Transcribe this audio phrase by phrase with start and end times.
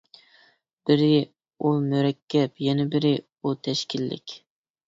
[0.89, 1.09] بىرى،
[1.61, 4.39] ئۇ مۇرەككەپ، يەنە بىرى، ئۇ تەشكىللىك.